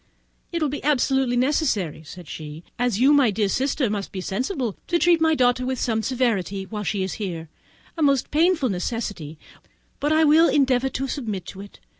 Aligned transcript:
"It 0.51 0.63
will 0.63 0.69
be 0.69 0.83
absolutely 0.83 1.37
necessary," 1.37 2.01
said 2.03 2.27
she, 2.27 2.63
"as 2.79 2.99
you, 2.99 3.13
my 3.13 3.29
dear 3.29 3.47
sister, 3.47 3.87
must 3.87 4.11
be 4.11 4.19
sensible, 4.19 4.75
to 4.87 4.97
treat 4.97 5.21
my 5.21 5.35
daughter 5.35 5.63
with 5.63 5.79
some 5.79 6.01
severity 6.01 6.65
while 6.65 6.83
she 6.83 7.03
is 7.03 7.13
here; 7.21 7.49
a 7.95 8.01
most 8.01 8.31
painful 8.31 8.69
necessity, 8.69 9.37
but 9.99 10.11
I 10.11 10.23
will 10.23 10.49
endeavour 10.49 10.89
to 10.89 11.07
submit 11.07 11.45
to 11.49 11.61
it. 11.61 11.79